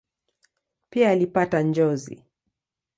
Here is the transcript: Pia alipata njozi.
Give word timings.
Pia 0.89 1.09
alipata 1.09 1.61
njozi. 1.63 2.23